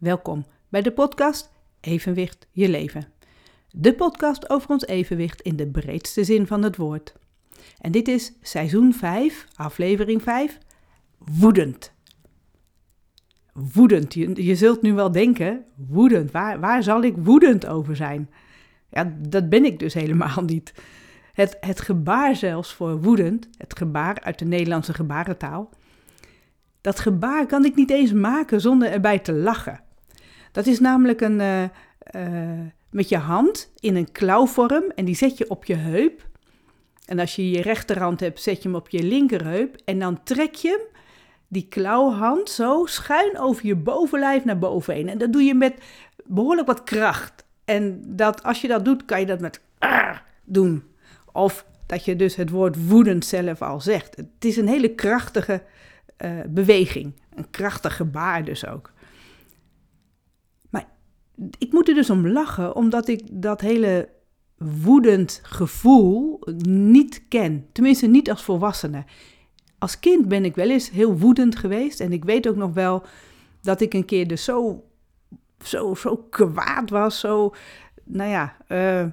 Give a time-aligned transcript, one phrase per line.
[0.00, 3.08] Welkom bij de podcast Evenwicht je leven.
[3.70, 7.14] De podcast over ons evenwicht in de breedste zin van het woord.
[7.78, 10.58] En dit is seizoen 5, aflevering 5,
[11.18, 11.92] woedend.
[13.52, 18.30] Woedend, je, je zult nu wel denken, woedend, waar, waar zal ik woedend over zijn?
[18.90, 20.74] Ja, dat ben ik dus helemaal niet.
[21.32, 25.70] Het, het gebaar zelfs voor woedend, het gebaar uit de Nederlandse gebarentaal,
[26.80, 29.88] dat gebaar kan ik niet eens maken zonder erbij te lachen.
[30.52, 35.38] Dat is namelijk een, uh, uh, met je hand in een klauwvorm en die zet
[35.38, 36.28] je op je heup.
[37.06, 40.54] En als je je rechterhand hebt, zet je hem op je linkerheup en dan trek
[40.54, 40.88] je
[41.48, 45.08] die klauwhand, zo schuin over je bovenlijf naar boven heen.
[45.08, 45.74] En dat doe je met
[46.24, 47.44] behoorlijk wat kracht.
[47.64, 49.60] En dat, als je dat doet, kan je dat met
[50.44, 50.82] doen.
[51.32, 54.16] Of dat je dus het woord woedend zelf al zegt.
[54.16, 55.62] Het is een hele krachtige
[56.24, 57.14] uh, beweging.
[57.34, 58.92] Een krachtig gebaar dus ook.
[61.58, 64.08] Ik moet er dus om lachen, omdat ik dat hele
[64.56, 67.66] woedend gevoel niet ken.
[67.72, 69.04] Tenminste, niet als volwassene.
[69.78, 72.00] Als kind ben ik wel eens heel woedend geweest.
[72.00, 73.02] En ik weet ook nog wel
[73.62, 74.84] dat ik een keer dus zo,
[75.64, 77.20] zo, zo kwaad was.
[77.20, 77.54] Zo,
[78.04, 79.06] nou ja, uh,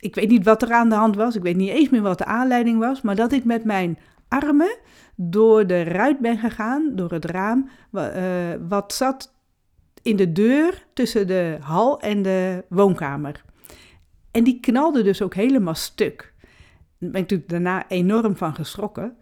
[0.00, 1.36] ik weet niet wat er aan de hand was.
[1.36, 3.02] Ik weet niet eens meer wat de aanleiding was.
[3.02, 4.76] Maar dat ik met mijn armen
[5.16, 8.02] door de ruit ben gegaan, door het raam, uh,
[8.68, 9.33] wat zat
[10.04, 13.44] in de deur tussen de hal en de woonkamer.
[14.30, 16.32] En die knalde dus ook helemaal stuk.
[16.98, 19.16] Daar ben ik natuurlijk daarna enorm van geschrokken.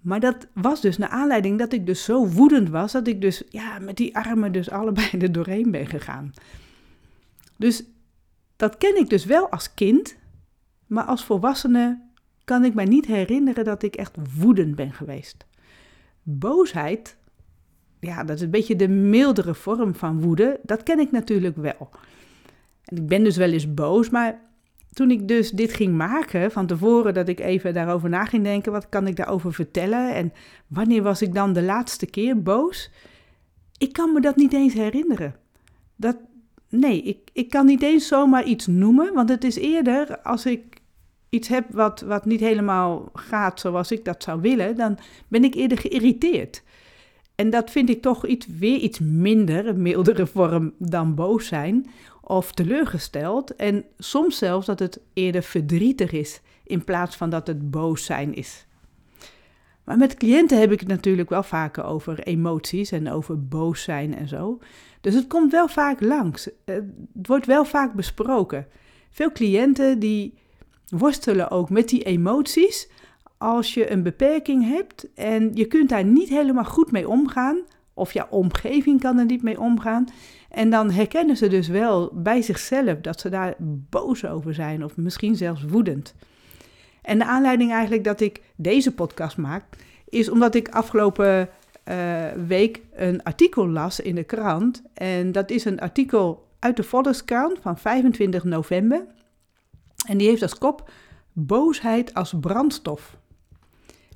[0.00, 3.42] Maar dat was dus naar aanleiding dat ik dus zo woedend was, dat ik dus
[3.48, 6.32] ja, met die armen dus allebei er doorheen ben gegaan.
[7.56, 7.84] Dus
[8.56, 10.16] dat ken ik dus wel als kind,
[10.86, 12.00] maar als volwassene
[12.44, 15.46] kan ik mij niet herinneren dat ik echt woedend ben geweest.
[16.22, 17.16] Boosheid,
[18.06, 21.90] ja, dat is een beetje de mildere vorm van woede, dat ken ik natuurlijk wel.
[22.84, 24.40] En ik ben dus wel eens boos, maar
[24.92, 28.72] toen ik dus dit ging maken, van tevoren dat ik even daarover na ging denken,
[28.72, 30.32] wat kan ik daarover vertellen en
[30.66, 32.90] wanneer was ik dan de laatste keer boos?
[33.78, 35.34] Ik kan me dat niet eens herinneren.
[35.96, 36.16] Dat,
[36.68, 40.80] nee, ik, ik kan niet eens zomaar iets noemen, want het is eerder als ik
[41.28, 44.98] iets heb wat, wat niet helemaal gaat zoals ik dat zou willen, dan
[45.28, 46.62] ben ik eerder geïrriteerd.
[47.36, 51.86] En dat vind ik toch iets, weer iets minder, een mildere vorm dan boos zijn
[52.20, 53.56] of teleurgesteld.
[53.56, 58.34] En soms zelfs dat het eerder verdrietig is in plaats van dat het boos zijn
[58.34, 58.66] is.
[59.84, 64.16] Maar met cliënten heb ik het natuurlijk wel vaker over emoties en over boos zijn
[64.16, 64.58] en zo.
[65.00, 66.48] Dus het komt wel vaak langs.
[66.64, 68.66] Het wordt wel vaak besproken.
[69.10, 70.34] Veel cliënten die
[70.88, 72.88] worstelen ook met die emoties
[73.38, 77.58] als je een beperking hebt en je kunt daar niet helemaal goed mee omgaan,
[77.94, 80.08] of jouw omgeving kan er niet mee omgaan.
[80.50, 84.96] En dan herkennen ze dus wel bij zichzelf dat ze daar boos over zijn, of
[84.96, 86.14] misschien zelfs woedend.
[87.02, 89.64] En de aanleiding eigenlijk dat ik deze podcast maak,
[90.08, 91.48] is omdat ik afgelopen
[91.88, 94.82] uh, week een artikel las in de krant.
[94.94, 99.06] En dat is een artikel uit de Volkskrant van 25 november.
[100.08, 100.90] En die heeft als kop
[101.32, 103.16] Boosheid als brandstof.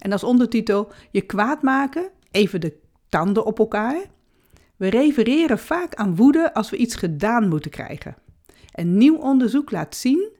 [0.01, 2.77] En als ondertitel Je kwaad maken, even de
[3.09, 4.03] tanden op elkaar.
[4.77, 8.17] We refereren vaak aan woede als we iets gedaan moeten krijgen.
[8.73, 10.31] En nieuw onderzoek laat zien,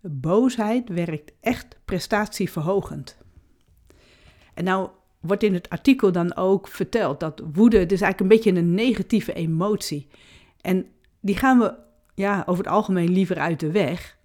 [0.00, 3.16] boosheid werkt echt prestatieverhogend.
[4.54, 4.88] En nou
[5.20, 8.74] wordt in het artikel dan ook verteld dat woede, het is eigenlijk een beetje een
[8.74, 10.08] negatieve emotie.
[10.60, 10.86] En
[11.20, 11.74] die gaan we
[12.14, 14.15] ja, over het algemeen liever uit de weg.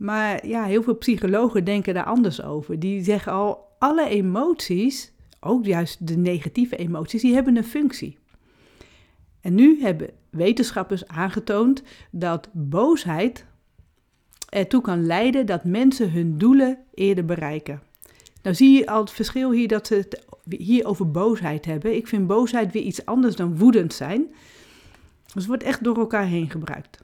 [0.00, 2.78] Maar ja, heel veel psychologen denken daar anders over.
[2.78, 8.18] Die zeggen al, alle emoties, ook juist de negatieve emoties, die hebben een functie.
[9.40, 13.46] En nu hebben wetenschappers aangetoond dat boosheid
[14.48, 17.82] ertoe kan leiden dat mensen hun doelen eerder bereiken.
[18.42, 20.24] Nou zie je al het verschil hier dat ze het
[20.58, 21.96] hier over boosheid hebben.
[21.96, 24.26] Ik vind boosheid weer iets anders dan woedend zijn.
[25.24, 27.00] Dus het wordt echt door elkaar heen gebruikt.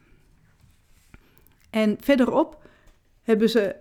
[1.70, 2.64] En verderop
[3.26, 3.76] hebben ze,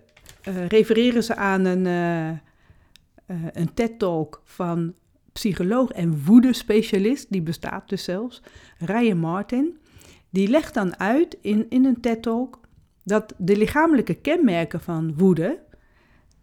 [0.48, 4.94] uh, refereren ze aan een, uh, uh, een TED-talk van
[5.32, 8.42] psycholoog en woede-specialist, die bestaat dus zelfs,
[8.78, 9.78] Ryan Martin.
[10.30, 12.60] Die legt dan uit in, in een TED-talk
[13.02, 15.58] dat de lichamelijke kenmerken van woede,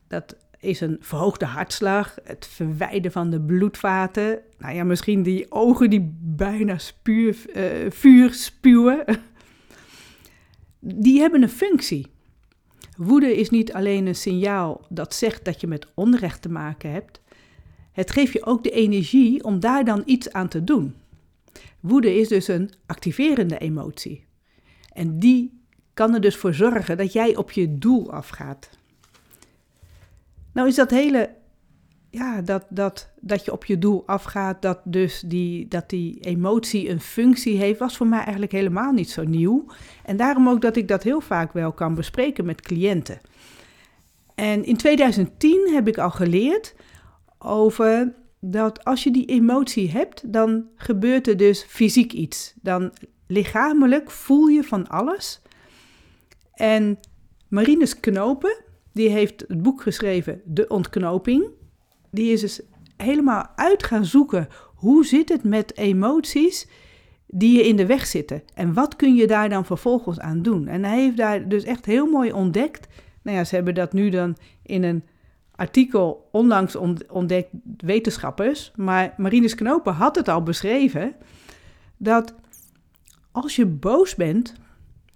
[0.08, 5.90] dat is een verhoogde hartslag, het verwijden van de bloedvaten, nou ja, misschien die ogen
[5.90, 7.36] die bijna spuur,
[7.90, 9.06] vuur spuwen,
[11.04, 12.12] die hebben een functie.
[12.98, 17.22] Woede is niet alleen een signaal dat zegt dat je met onrecht te maken hebt.
[17.92, 20.96] Het geeft je ook de energie om daar dan iets aan te doen.
[21.80, 24.26] Woede is dus een activerende emotie.
[24.94, 25.62] En die
[25.94, 28.70] kan er dus voor zorgen dat jij op je doel afgaat.
[30.52, 31.30] Nou is dat hele,
[32.14, 36.90] ja, dat, dat, dat je op je doel afgaat, dat dus die, dat die emotie
[36.90, 39.66] een functie heeft, was voor mij eigenlijk helemaal niet zo nieuw.
[40.06, 43.22] En daarom ook dat ik dat heel vaak wel kan bespreken met cliënten.
[44.36, 46.76] En in 2010 heb ik al geleerd
[47.38, 52.54] over dat als je die emotie hebt, dan gebeurt er dus fysiek iets.
[52.62, 52.92] Dan
[53.28, 55.42] lichamelijk voel je van alles.
[56.54, 57.00] En
[57.48, 61.62] Marinus Knopen, die heeft het boek geschreven De Ontknoping.
[62.14, 62.62] Die is dus
[62.98, 66.68] helemaal uit gaan zoeken hoe zit het met emoties
[67.28, 68.44] die je in de weg zitten.
[68.54, 70.68] En wat kun je daar dan vervolgens aan doen?
[70.68, 72.88] En hij heeft daar dus echt heel mooi ontdekt.
[73.22, 75.04] Nou ja, ze hebben dat nu dan in een
[75.56, 76.76] artikel onlangs
[77.10, 78.72] ontdekt wetenschappers.
[78.76, 81.16] Maar Marinus Knopen had het al beschreven.
[81.98, 82.36] Dat
[83.32, 84.54] als je boos bent,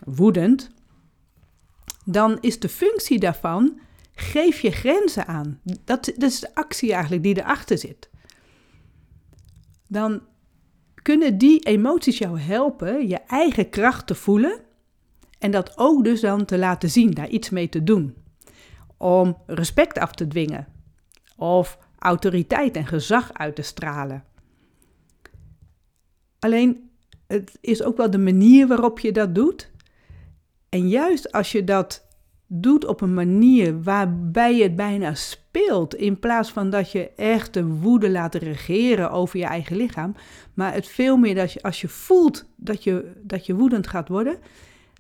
[0.06, 0.70] woedend,
[2.06, 3.80] dan is de functie daarvan,
[4.20, 5.60] geef je grenzen aan.
[5.84, 8.10] Dat, is de actie eigenlijk die erachter zit.
[9.88, 10.22] Dan
[11.02, 14.60] kunnen die emoties jou helpen je eigen kracht te voelen
[15.40, 18.16] en dat ook dus dan te laten zien, daar iets mee te doen.
[18.98, 20.68] Om respect af te dwingen
[21.36, 24.24] of autoriteit en gezag uit te stralen.
[26.40, 26.90] Alleen
[27.28, 29.72] het is ook wel de manier waarop je dat doet.
[30.70, 32.07] En juist als je dat
[32.48, 37.54] doet op een manier waarbij je het bijna speelt, in plaats van dat je echt
[37.54, 40.16] de woede laat regeren over je eigen lichaam,
[40.54, 44.08] maar het veel meer dat je als je voelt dat je, dat je woedend gaat
[44.08, 44.38] worden,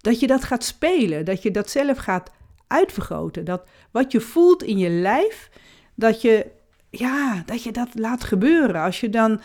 [0.01, 2.31] dat je dat gaat spelen, dat je dat zelf gaat
[2.67, 3.45] uitvergroten.
[3.45, 5.49] Dat wat je voelt in je lijf,
[5.95, 6.45] dat je,
[6.89, 8.81] ja, dat je dat laat gebeuren.
[8.81, 9.41] Als je dan,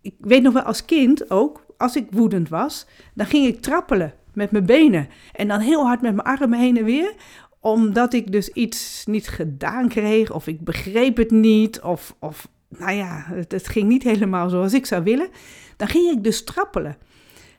[0.00, 4.14] ik weet nog wel als kind ook, als ik woedend was, dan ging ik trappelen
[4.34, 5.08] met mijn benen.
[5.32, 7.14] En dan heel hard met mijn armen heen en weer.
[7.60, 12.92] Omdat ik dus iets niet gedaan kreeg, of ik begreep het niet, of, of nou
[12.92, 15.28] ja, het, ging niet helemaal zoals ik zou willen.
[15.76, 16.96] Dan ging ik dus trappelen.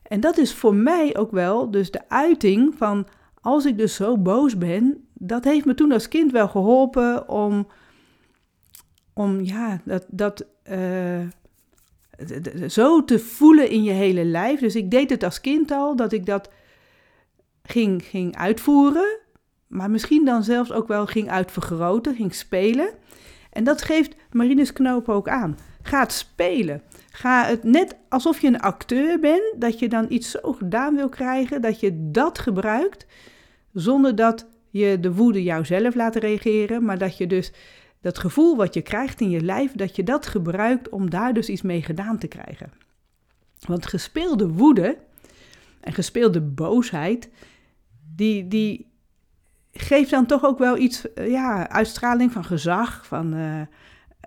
[0.03, 3.07] En dat is voor mij ook wel dus de uiting van
[3.41, 7.67] als ik dus zo boos ben, dat heeft me toen als kind wel geholpen om,
[9.13, 11.27] om ja, dat, dat uh,
[12.67, 14.59] zo te voelen in je hele lijf.
[14.59, 16.49] Dus ik deed het als kind al, dat ik dat
[17.71, 19.19] ging, ging uitvoeren,
[19.67, 22.89] maar misschien dan zelfs ook wel ging uitvergroten, ging spelen.
[23.51, 25.57] En dat geeft Marinus Knoop ook aan.
[25.81, 26.81] Ga het spelen.
[27.11, 31.09] Ga het net alsof je een acteur bent, dat je dan iets zo gedaan wil
[31.09, 33.05] krijgen, dat je dat gebruikt,
[33.73, 37.51] zonder dat je de woede jouzelf laat reageren, maar dat je dus
[38.01, 41.49] dat gevoel wat je krijgt in je lijf, dat je dat gebruikt om daar dus
[41.49, 42.71] iets mee gedaan te krijgen.
[43.67, 44.97] Want gespeelde woede
[45.81, 47.29] en gespeelde boosheid,
[48.15, 48.91] die, die
[49.71, 53.61] geeft dan toch ook wel iets, eh, ja, uitstraling van gezag, van uh,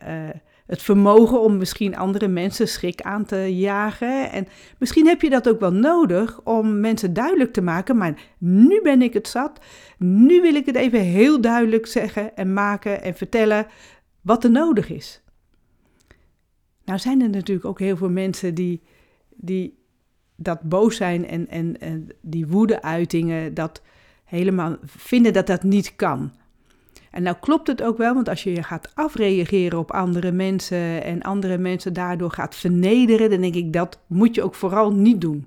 [0.08, 0.30] uh,
[0.66, 4.30] het vermogen om misschien andere mensen schrik aan te jagen.
[4.30, 4.46] En
[4.78, 9.02] misschien heb je dat ook wel nodig om mensen duidelijk te maken, maar nu ben
[9.02, 9.60] ik het zat.
[9.98, 13.66] Nu wil ik het even heel duidelijk zeggen en maken en vertellen
[14.20, 15.22] wat er nodig is.
[16.84, 18.82] Nou zijn er natuurlijk ook heel veel mensen die,
[19.36, 19.83] die
[20.36, 23.82] dat boos zijn en, en, en die woede-uitingen, dat
[24.24, 26.32] helemaal vinden dat dat niet kan.
[27.10, 31.02] En nou klopt het ook wel, want als je je gaat afreageren op andere mensen
[31.02, 35.20] en andere mensen daardoor gaat vernederen, dan denk ik dat moet je ook vooral niet
[35.20, 35.46] doen.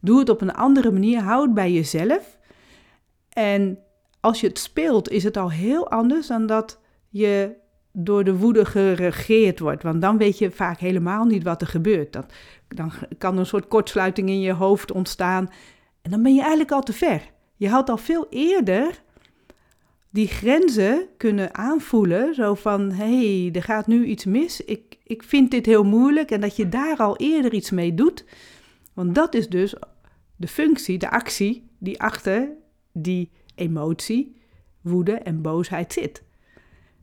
[0.00, 2.38] Doe het op een andere manier, hou het bij jezelf.
[3.28, 3.78] En
[4.20, 7.56] als je het speelt, is het al heel anders dan dat je
[8.00, 9.82] door de woede geregeerd wordt.
[9.82, 12.12] Want dan weet je vaak helemaal niet wat er gebeurt.
[12.12, 12.32] Dat,
[12.68, 15.48] dan kan een soort kortsluiting in je hoofd ontstaan.
[16.02, 17.30] En dan ben je eigenlijk al te ver.
[17.56, 19.02] Je had al veel eerder
[20.10, 22.34] die grenzen kunnen aanvoelen.
[22.34, 24.64] Zo van, hé, hey, er gaat nu iets mis.
[24.64, 26.30] Ik, ik vind dit heel moeilijk.
[26.30, 28.24] En dat je daar al eerder iets mee doet.
[28.92, 29.74] Want dat is dus
[30.36, 32.48] de functie, de actie die achter
[32.92, 34.36] die emotie,
[34.80, 36.26] woede en boosheid zit.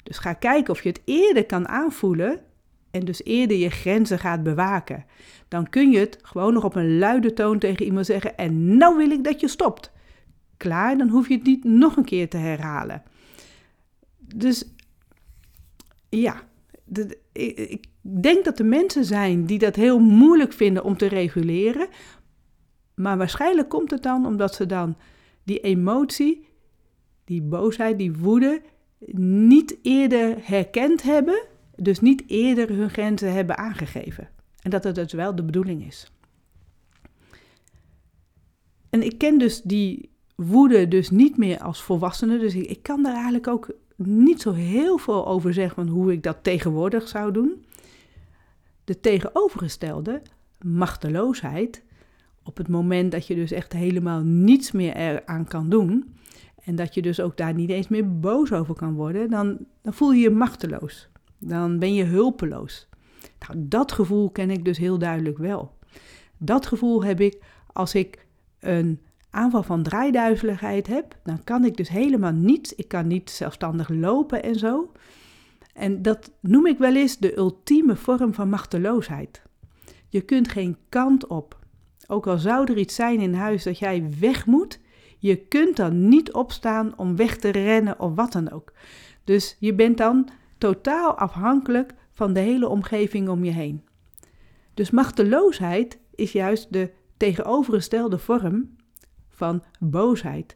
[0.06, 2.40] Dus ga kijken of je het eerder kan aanvoelen
[2.92, 5.06] en dus eerder je grenzen gaat bewaken.
[5.48, 8.98] Dan kun je het gewoon nog op een luide toon tegen iemand zeggen en nou
[8.98, 9.92] wil ik dat je stopt
[10.58, 13.04] klaar, dan hoef je het niet nog een keer te herhalen.
[14.18, 14.66] Dus
[16.10, 16.42] ja,
[17.32, 21.88] ik denk dat er mensen zijn die dat heel moeilijk vinden om te reguleren.
[22.96, 24.98] Maar waarschijnlijk komt het dan omdat ze dan
[25.44, 26.48] die emotie,
[27.24, 28.62] die boosheid, die woede
[29.18, 31.44] niet eerder herkend hebben.
[31.76, 34.30] Dus niet eerder hun grenzen hebben aangegeven.
[34.62, 36.12] En dat het dus wel de bedoeling is.
[38.90, 42.38] En ik ken dus die woede dus niet meer als volwassene.
[42.38, 46.38] Dus ik, kan daar eigenlijk ook niet zo heel veel over zeggen hoe ik dat
[46.42, 47.66] tegenwoordig zou doen.
[48.84, 50.22] De tegenovergestelde,
[50.62, 51.84] machteloosheid,
[52.44, 56.15] op het moment dat je dus echt helemaal niets meer eraan kan doen,
[56.66, 59.94] en dat je dus ook daar niet eens meer boos over kan worden, dan, dan
[59.94, 61.10] voel je je machteloos.
[61.40, 62.88] Dan ben je hulpeloos.
[63.40, 65.78] Nou, dat gevoel ken ik dus heel duidelijk wel.
[66.38, 67.44] Dat gevoel heb ik
[67.74, 68.26] als ik
[68.60, 71.18] een aanval van draaiduizeligheid heb.
[71.24, 72.76] Dan kan ik dus helemaal niets.
[72.76, 74.92] Ik kan niet zelfstandig lopen en zo.
[75.74, 79.42] En dat noem ik wel eens de ultieme vorm van machteloosheid.
[80.10, 81.60] Je kunt geen kant op.
[82.08, 84.80] Ook al zou er iets zijn in huis dat jij weg moet,
[85.26, 88.74] je kunt dan niet opstaan om weg te rennen of wat dan ook.
[89.24, 93.84] Dus je bent dan totaal afhankelijk van de hele omgeving om je heen.
[94.74, 98.76] Dus machteloosheid is juist de tegenovergestelde vorm
[99.30, 100.56] van boosheid.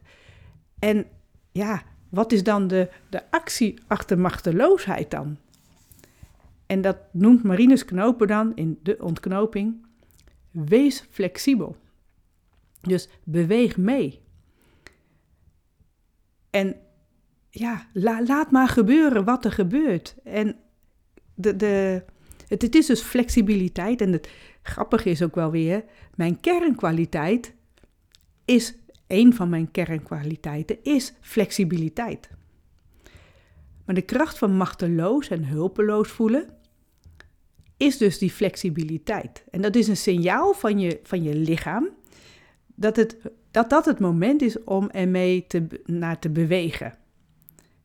[0.78, 1.06] En
[1.52, 5.36] ja, wat is dan de, de actie achter machteloosheid dan?
[6.66, 9.86] En dat noemt Marinus Knopen dan in de ontknoping.
[10.50, 11.76] Wees flexibel.
[12.80, 14.28] Dus beweeg mee.
[16.50, 16.76] En
[17.50, 20.14] ja, laat maar gebeuren wat er gebeurt.
[20.24, 20.56] En
[21.34, 22.02] de, de,
[22.48, 24.00] het, het is dus flexibiliteit.
[24.00, 24.28] En het
[24.62, 27.54] grappige is ook wel weer, mijn kernkwaliteit
[28.44, 28.74] is,
[29.06, 32.30] een van mijn kernkwaliteiten, is flexibiliteit.
[33.84, 36.48] Maar de kracht van machteloos en hulpeloos voelen
[37.76, 39.44] is dus die flexibiliteit.
[39.50, 41.88] En dat is een signaal van je, van je lichaam
[42.74, 43.16] dat, het,
[43.50, 46.94] dat dat het moment is om ermee te, naar te bewegen.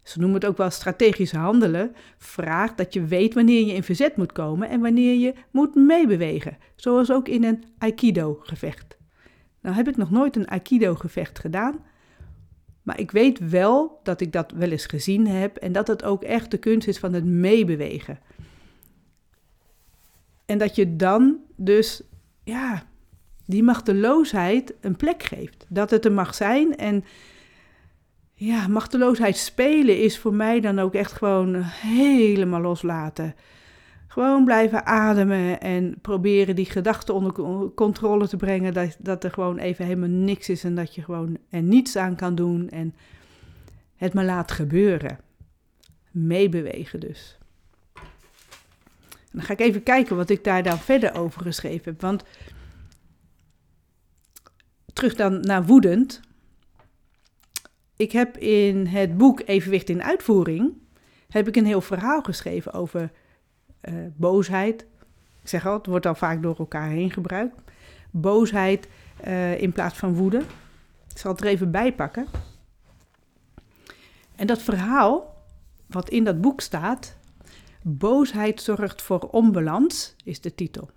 [0.03, 1.95] Ze noemen het ook wel strategisch handelen.
[2.17, 6.57] Vraagt dat je weet wanneer je in verzet moet komen en wanneer je moet meebewegen.
[6.75, 8.97] Zoals ook in een Aikido-gevecht.
[9.61, 11.79] Nou heb ik nog nooit een Aikido-gevecht gedaan.
[12.81, 16.23] Maar ik weet wel dat ik dat wel eens gezien heb en dat het ook
[16.23, 18.19] echt de kunst is van het meebewegen.
[20.45, 22.01] En dat je dan dus,
[22.43, 22.83] ja,
[23.45, 25.65] die machteloosheid een plek geeft.
[25.69, 27.03] Dat het er mag zijn en
[28.33, 33.35] ja, machteloosheid spelen is voor mij dan ook echt gewoon helemaal loslaten.
[34.07, 37.33] Gewoon blijven ademen en proberen die gedachten onder
[37.73, 38.73] controle te brengen.
[38.73, 42.15] Dat, dat er gewoon even helemaal niks is en dat je gewoon er niets aan
[42.15, 42.69] kan doen.
[42.69, 42.95] En
[43.95, 45.19] het maar laat gebeuren.
[46.11, 47.37] Meebewegen dus.
[49.31, 52.01] dan ga ik even kijken wat ik daar dan verder over geschreven heb.
[52.01, 52.23] Want
[54.95, 56.19] terug dan naar woedend.
[57.95, 60.73] Ik heb in het boek Evenwicht in Uitvoering
[61.29, 63.11] heb ik een heel verhaal geschreven over
[63.81, 64.85] uh, boosheid.
[65.41, 67.61] Ik zeg al, het wordt al vaak door elkaar heen gebruikt.
[68.11, 68.87] Boosheid
[69.27, 70.37] uh, in plaats van woede.
[71.09, 72.27] Ik zal het er even bij pakken.
[74.35, 75.43] En dat verhaal,
[75.85, 77.17] wat in dat boek staat,
[77.81, 80.89] Boosheid zorgt voor onbalans, is de titel.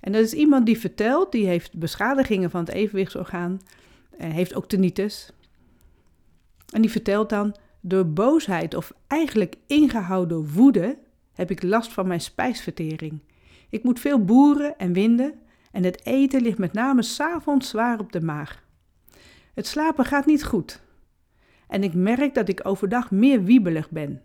[0.00, 3.60] En dat is iemand die vertelt, die heeft beschadigingen van het evenwichtsorgaan,
[4.18, 5.30] en heeft ook tinnitus.
[6.72, 10.98] En die vertelt dan, door boosheid of eigenlijk ingehouden woede
[11.32, 13.20] heb ik last van mijn spijsvertering.
[13.68, 15.34] Ik moet veel boeren en winden
[15.72, 18.64] en het eten ligt met name s'avonds zwaar op de maag.
[19.54, 20.80] Het slapen gaat niet goed.
[21.68, 24.22] En ik merk dat ik overdag meer wiebelig ben.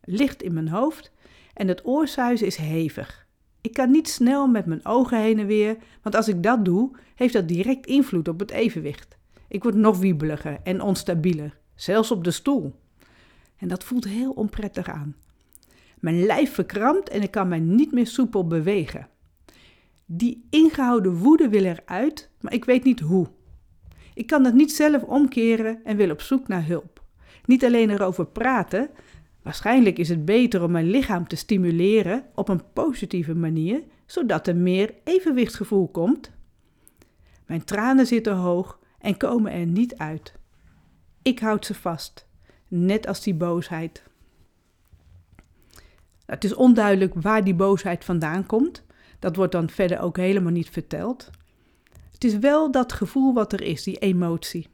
[0.00, 1.12] Licht in mijn hoofd
[1.54, 3.26] en het oorsuizen is hevig.
[3.60, 6.90] Ik kan niet snel met mijn ogen heen en weer, want als ik dat doe,
[7.14, 9.16] heeft dat direct invloed op het evenwicht.
[9.48, 12.74] Ik word nog wiebeliger en onstabieler, zelfs op de stoel.
[13.56, 15.16] En dat voelt heel onprettig aan.
[15.98, 19.08] Mijn lijf verkrampt en ik kan mij niet meer soepel bewegen.
[20.04, 23.26] Die ingehouden woede wil eruit, maar ik weet niet hoe.
[24.14, 27.02] Ik kan dat niet zelf omkeren en wil op zoek naar hulp.
[27.44, 28.90] Niet alleen erover praten,
[29.50, 34.56] Waarschijnlijk is het beter om mijn lichaam te stimuleren op een positieve manier, zodat er
[34.56, 36.30] meer evenwichtsgevoel komt.
[37.46, 40.34] Mijn tranen zitten hoog en komen er niet uit.
[41.22, 42.26] Ik houd ze vast,
[42.68, 44.02] net als die boosheid.
[46.26, 48.84] Het is onduidelijk waar die boosheid vandaan komt.
[49.18, 51.30] Dat wordt dan verder ook helemaal niet verteld.
[52.12, 54.68] Het is wel dat gevoel wat er is, die emotie.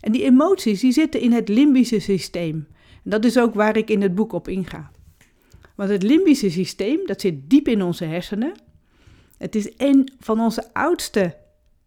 [0.00, 2.66] En die emoties die zitten in het limbische systeem.
[3.02, 4.90] Dat is ook waar ik in het boek op inga.
[5.76, 8.52] Want het limbische systeem, dat zit diep in onze hersenen.
[9.38, 11.36] Het is een van onze oudste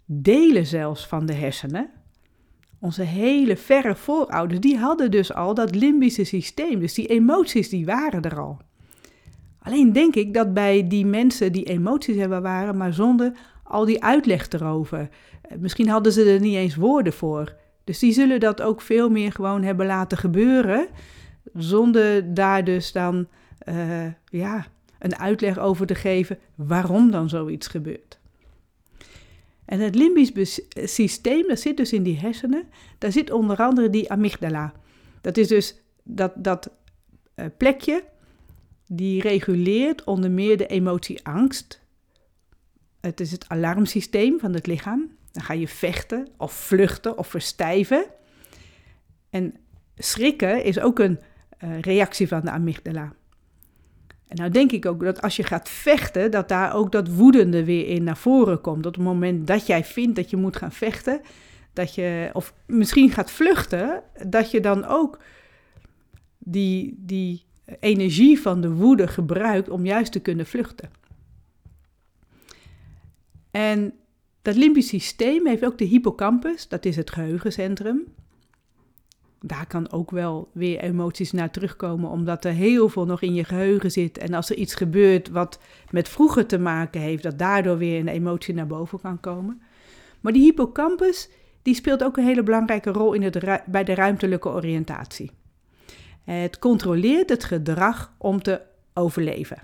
[0.05, 1.89] delen zelfs van de hersenen.
[2.79, 6.79] Onze hele verre voorouders, die hadden dus al dat limbische systeem.
[6.79, 8.57] Dus die emoties, die waren er al.
[9.59, 13.31] Alleen denk ik dat bij die mensen die emoties hebben waren, maar zonder
[13.63, 15.09] al die uitleg erover.
[15.41, 17.55] Eh, misschien hadden ze er niet eens woorden voor.
[17.85, 20.87] Dus die zullen dat ook veel meer gewoon hebben laten gebeuren,
[21.53, 23.27] zonder daar dus dan
[23.69, 24.67] uh, ja,
[24.99, 28.19] een uitleg over te geven waarom dan zoiets gebeurt.
[29.65, 32.63] En het limbisch systeem, dat zit dus in die hersenen,
[32.97, 34.73] daar zit onder andere die amygdala.
[35.21, 36.71] Dat is dus dat, dat
[37.35, 38.03] uh, plekje
[38.87, 41.81] die reguleert onder meer de emotie angst.
[42.99, 45.14] Het is het alarmsysteem van het lichaam.
[45.35, 48.05] Dan ga je vechten of vluchten of verstijven.
[49.29, 49.53] En
[49.95, 51.19] schrikken is ook een
[51.63, 53.13] uh, reactie van de amygdala.
[54.27, 57.65] En nou denk ik ook dat als je gaat vechten, dat daar ook dat woedende
[57.65, 58.85] weer in naar voren komt.
[58.85, 61.21] Op het moment dat jij vindt dat je moet gaan vechten,
[61.73, 65.19] dat je, of misschien gaat vluchten, dat je dan ook
[66.37, 67.45] die, die
[67.79, 70.89] energie van de woede gebruikt om juist te kunnen vluchten.
[73.51, 73.93] En
[74.45, 78.03] dat limbisch systeem heeft ook de hippocampus, dat is het geheugencentrum.
[79.39, 83.43] Daar kan ook wel weer emoties naar terugkomen, omdat er heel veel nog in je
[83.43, 84.17] geheugen zit.
[84.17, 85.59] En als er iets gebeurt wat
[85.89, 89.61] met vroeger te maken heeft, dat daardoor weer een emotie naar boven kan komen.
[90.21, 91.29] Maar die hippocampus,
[91.61, 95.31] die speelt ook een hele belangrijke rol in het, bij de ruimtelijke oriëntatie.
[96.23, 98.61] Het controleert het gedrag om te
[98.93, 99.57] overleven.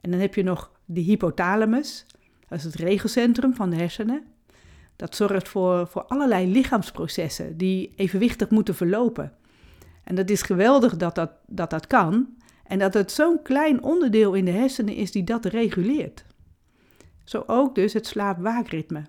[0.00, 2.06] En dan heb je nog de hypothalamus,
[2.50, 4.24] dat is het regelcentrum van de hersenen.
[4.96, 9.32] Dat zorgt voor, voor allerlei lichaamsprocessen die evenwichtig moeten verlopen.
[10.04, 12.28] En dat is geweldig dat dat, dat, dat kan
[12.64, 16.24] en dat het zo'n klein onderdeel in de hersenen is die dat reguleert.
[17.24, 19.02] Zo ook dus het slaap-waakritme.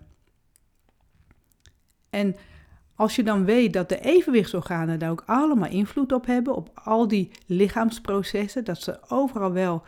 [2.09, 2.35] En
[2.95, 7.07] als je dan weet dat de evenwichtsorganen daar ook allemaal invloed op hebben, op al
[7.07, 9.83] die lichaamsprocessen, dat ze overal wel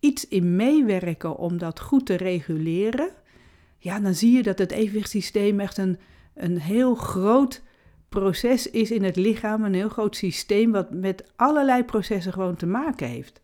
[0.00, 3.10] iets in meewerken om dat goed te reguleren,
[3.78, 5.98] ja, dan zie je dat het evenwichtssysteem echt een,
[6.34, 7.62] een heel groot
[8.08, 12.66] proces is in het lichaam, een heel groot systeem wat met allerlei processen gewoon te
[12.66, 13.40] maken heeft.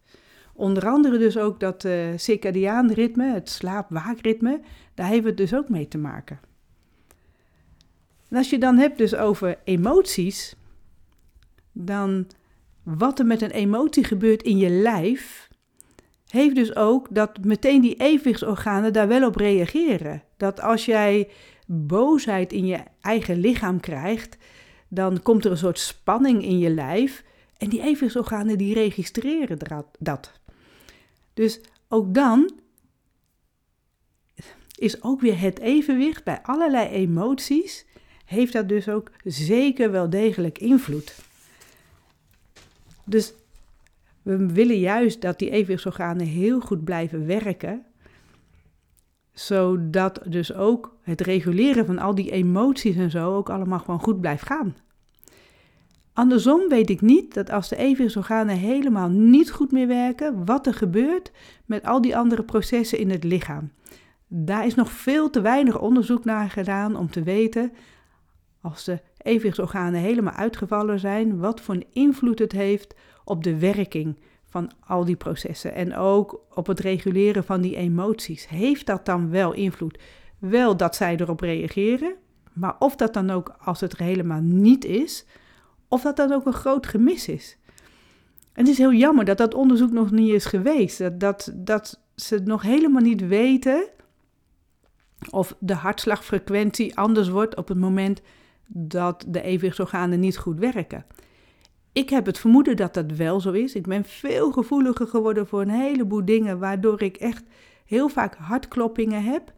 [0.53, 4.61] Onder andere dus ook dat uh, circadiaan ritme, het slaap-waakritme,
[4.95, 6.41] daar heeft het dus ook mee te maken.
[8.29, 10.57] En als je dan hebt dus over emoties,
[11.73, 12.27] dan
[12.83, 15.49] wat er met een emotie gebeurt in je lijf,
[16.35, 20.23] heeft dus ook dat meteen die evenwichtsorganen daar wel op reageren.
[20.37, 21.29] Dat als jij
[21.67, 24.37] boosheid in je eigen lichaam krijgt,
[24.89, 27.25] dan komt er een soort spanning in je lijf
[27.59, 29.59] en die evenwichtsorganen die registreren
[29.99, 30.33] dat.
[31.35, 32.51] Dus ook dan
[34.75, 37.87] is ook weer het evenwicht bij allerlei emoties
[38.25, 41.15] heeft dat dus ook zeker wel degelijk invloed.
[43.05, 43.33] Dus
[44.25, 47.83] we willen juist dat die evenwichtsorganen heel goed blijven werken,
[49.33, 54.21] zodat dus ook het reguleren van al die emoties en zo ook allemaal gewoon goed
[54.21, 54.77] blijft gaan.
[56.13, 60.75] Andersom weet ik niet dat als de evenwichtsorganen helemaal niet goed meer werken, wat er
[60.75, 61.33] gebeurt
[61.67, 63.73] met al die andere processen in het lichaam.
[64.27, 67.73] Daar is nog veel te weinig onderzoek naar gedaan om te weten
[68.61, 74.17] als de evenwichtsorganen helemaal uitgevallen zijn, wat voor een invloed het heeft op de werking
[74.45, 78.49] van al die processen en ook op het reguleren van die emoties.
[78.49, 79.99] Heeft dat dan wel invloed?
[80.39, 82.15] Wel dat zij erop reageren,
[82.53, 85.27] maar of dat dan ook als het er helemaal niet is,
[85.89, 87.59] of dat dan ook een groot gemis is.
[88.53, 92.01] En het is heel jammer dat dat onderzoek nog niet is geweest, dat, dat, dat
[92.15, 93.89] ze nog helemaal niet weten
[95.31, 98.21] of de hartslagfrequentie anders wordt op het moment
[98.69, 101.05] dat de evenwichtsorganen niet goed werken.
[101.95, 103.75] Ik heb het vermoeden dat dat wel zo is.
[103.75, 107.45] Ik ben veel gevoeliger geworden voor een heleboel dingen, waardoor ik echt
[107.85, 109.53] heel vaak hartkloppingen heb.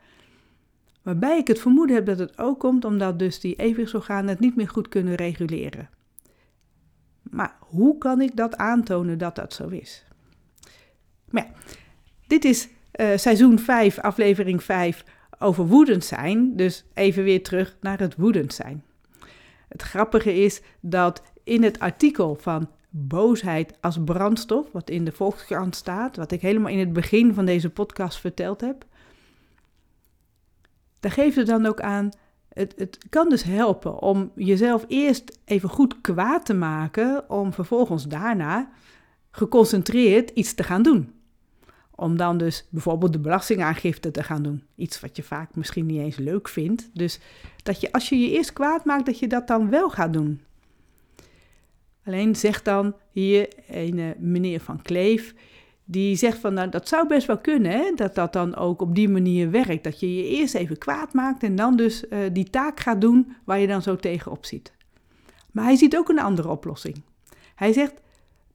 [1.03, 4.57] Waarbij ik het vermoeden heb dat het ook komt omdat dus die evenwichtsorganen het niet
[4.57, 5.91] meer goed kunnen reguleren.
[7.23, 10.05] Maar hoe kan ik dat aantonen dat dat zo is?
[11.31, 11.53] Maar ja,
[12.27, 12.69] dit is
[13.01, 15.05] uh, seizoen 5, aflevering 5
[15.39, 16.57] over woedend zijn.
[16.57, 18.85] Dus even weer terug naar het woedend zijn.
[19.69, 25.77] Het grappige is dat in het artikel van boosheid als brandstof, wat in de Volkskrant
[25.77, 28.85] staat, wat ik helemaal in het begin van deze podcast verteld heb,
[31.01, 32.11] daar geeft het dan ook aan,
[32.49, 38.05] het, het kan dus helpen om jezelf eerst even goed kwaad te maken, om vervolgens
[38.05, 38.71] daarna
[39.31, 41.13] geconcentreerd iets te gaan doen.
[41.95, 44.63] Om dan dus bijvoorbeeld de belastingaangifte te gaan doen.
[44.75, 46.91] Iets wat je vaak misschien niet eens leuk vindt.
[46.93, 47.21] Dus
[47.63, 50.41] dat je als je je eerst kwaad maakt, dat je dat dan wel gaat doen.
[52.07, 55.35] Alleen zegt dan hier een meneer van Kleef,
[55.85, 57.93] die zegt van nou, dat zou best wel kunnen, hè?
[57.95, 59.85] dat dat dan ook op die manier werkt.
[59.85, 63.33] Dat je je eerst even kwaad maakt en dan dus uh, die taak gaat doen
[63.45, 64.73] waar je dan zo tegenop ziet.
[65.53, 67.03] Maar hij ziet ook een andere oplossing.
[67.55, 67.95] Hij zegt,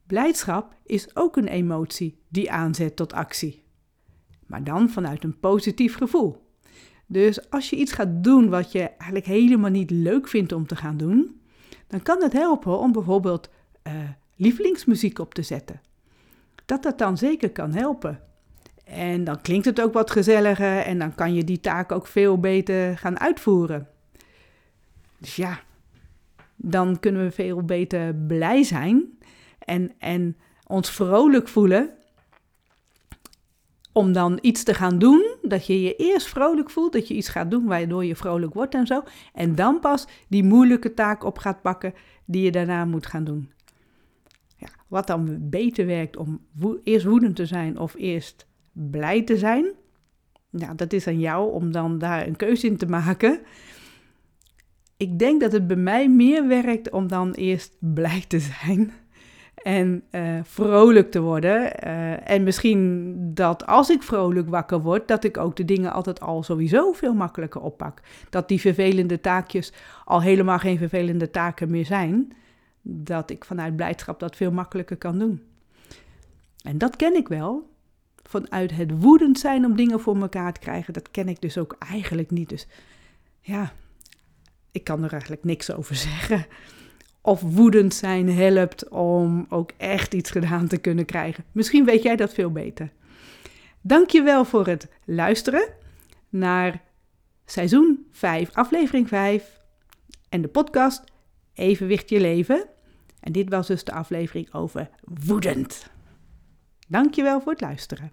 [0.07, 3.63] blijdschap is ook een emotie die aanzet tot actie.
[4.47, 6.49] Maar dan vanuit een positief gevoel.
[7.05, 10.75] Dus als je iets gaat doen wat je eigenlijk helemaal niet leuk vindt om te
[10.75, 11.40] gaan doen,
[11.91, 13.49] dan kan het helpen om bijvoorbeeld
[13.87, 13.93] uh,
[14.35, 15.81] lievelingsmuziek op te zetten
[16.71, 18.19] dat dat dan zeker kan helpen.
[18.83, 22.39] En dan klinkt het ook wat gezelliger en dan kan je die taak ook veel
[22.39, 23.87] beter gaan uitvoeren.
[25.17, 25.59] Dus ja,
[26.55, 29.17] dan kunnen we veel beter blij zijn
[29.59, 31.89] en, en ons vrolijk voelen.
[33.91, 37.29] Om dan iets te gaan doen, dat je je eerst vrolijk voelt, dat je iets
[37.29, 39.03] gaat doen waardoor je vrolijk wordt en zo.
[39.33, 41.93] En dan pas die moeilijke taak op gaat pakken
[42.25, 43.51] die je daarna moet gaan doen.
[44.57, 46.39] Ja, wat dan beter werkt om
[46.83, 49.71] eerst woedend te zijn of eerst blij te zijn.
[50.49, 53.39] Ja, dat is aan jou om dan daar een keuze in te maken.
[54.97, 58.91] Ik denk dat het bij mij meer werkt om dan eerst blij te zijn
[59.63, 61.71] en uh, vrolijk te worden.
[61.87, 66.19] Uh, en misschien dat als ik vrolijk wakker word, dat ik ook de dingen altijd
[66.19, 68.01] al sowieso veel makkelijker oppak.
[68.29, 69.73] Dat die vervelende taakjes
[70.05, 72.33] al helemaal geen vervelende taken meer zijn
[72.81, 75.41] dat ik vanuit blijdschap dat veel makkelijker kan doen.
[76.63, 77.69] En dat ken ik wel.
[78.23, 81.75] Vanuit het woedend zijn om dingen voor elkaar te krijgen, dat ken ik dus ook
[81.79, 82.49] eigenlijk niet.
[82.49, 82.67] Dus
[83.41, 83.71] ja,
[84.71, 86.45] ik kan er eigenlijk niks over zeggen.
[87.21, 91.43] Of woedend zijn helpt om ook echt iets gedaan te kunnen krijgen.
[91.51, 92.91] Misschien weet jij dat veel beter.
[93.81, 95.69] Dankjewel voor het luisteren
[96.29, 96.81] naar
[97.45, 99.59] seizoen 5, aflevering 5
[100.29, 101.03] en de podcast
[101.53, 102.65] Evenwicht je leven.
[103.19, 104.89] En dit was dus de aflevering over
[105.25, 105.89] woedend.
[106.87, 108.11] Dankjewel voor het luisteren.